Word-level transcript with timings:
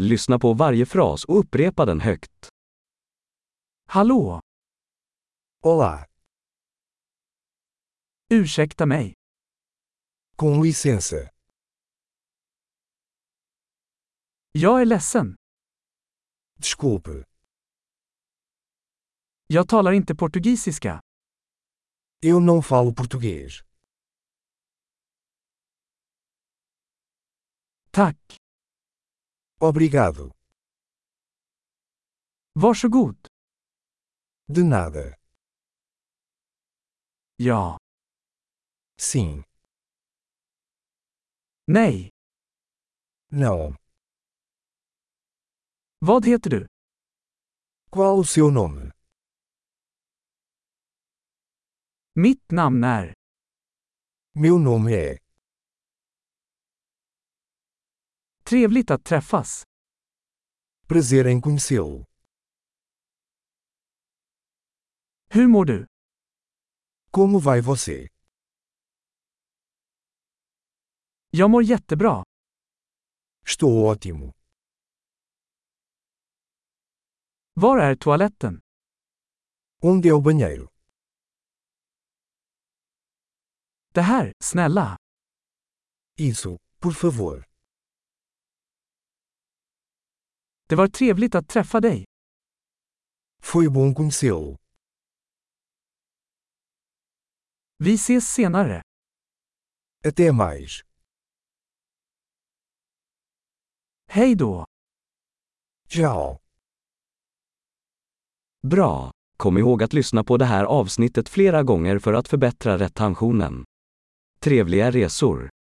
Lyssna 0.00 0.38
på 0.38 0.54
varje 0.54 0.86
fras 0.86 1.24
och 1.24 1.38
upprepa 1.40 1.84
den 1.84 2.00
högt. 2.00 2.48
Hallå! 3.86 4.40
Olá, 5.64 6.06
Ursäkta 8.30 8.86
mig. 8.86 9.14
com 10.36 10.62
licença. 10.64 11.16
Jag 14.52 14.80
är 14.80 14.84
ledsen. 14.84 15.36
Desculpe, 16.58 17.24
Jag 19.46 19.68
talar 19.68 19.92
inte 19.92 20.14
portugisiska. 20.14 21.00
eu 22.22 22.40
não 22.40 22.62
falo 22.62 22.94
português. 22.94 23.62
Tack. 27.90 28.35
Obrigado. 29.60 30.32
Varsågod. 32.52 33.26
De 34.48 34.62
nada. 34.64 35.16
Ja. 37.36 37.78
Sim. 39.00 39.44
Nej. 41.66 42.10
Não. 43.30 43.76
Vad 46.00 46.26
heter 46.26 46.50
du? 46.50 46.66
Qual 47.90 48.18
o 48.18 48.24
seu 48.24 48.50
nome? 48.50 48.92
Mitt 52.14 52.50
namn 52.50 52.84
är. 52.84 53.14
Meu 54.34 54.58
nome 54.58 54.92
é. 54.94 55.18
Trevligt 58.48 58.90
att 58.90 59.04
träffas. 59.04 59.64
Prazer 60.88 61.26
em 61.26 61.42
conhecê-lo. 61.42 62.04
Hur 65.30 65.46
mår 65.48 65.64
du? 65.64 65.86
Como 67.10 67.38
vai 67.38 67.60
você? 67.60 68.08
Jag 71.30 71.50
mår 71.50 71.62
jättebra. 71.62 72.24
Estou 73.46 73.86
ótimo. 73.86 74.32
Var 77.54 77.78
är 77.78 77.96
toaletten? 77.96 78.60
Onde 79.82 80.08
é 80.08 80.12
o 80.12 80.20
banheiro? 80.20 80.68
Det 83.94 84.02
här, 84.02 84.32
snälla. 84.40 84.96
Isso, 86.18 86.58
por 86.80 86.92
favor. 86.92 87.45
Det 90.68 90.74
var 90.76 90.88
trevligt 90.88 91.34
att 91.34 91.48
träffa 91.48 91.80
dig. 91.80 92.04
Foi 93.42 93.68
bom 93.68 93.94
conhecê-lo. 93.94 94.56
Vi 97.78 97.94
ses 97.94 98.34
senare. 98.34 98.82
Até 100.04 100.32
mais. 100.32 100.80
Hej 104.08 104.34
då. 104.34 104.64
Tchau. 105.88 106.38
Bra! 108.62 109.10
Kom 109.36 109.58
ihåg 109.58 109.82
att 109.82 109.92
lyssna 109.92 110.24
på 110.24 110.36
det 110.36 110.44
här 110.44 110.64
avsnittet 110.64 111.28
flera 111.28 111.62
gånger 111.62 111.98
för 111.98 112.12
att 112.12 112.28
förbättra 112.28 112.78
retentionen. 112.78 113.64
Trevliga 114.40 114.90
resor! 114.90 115.50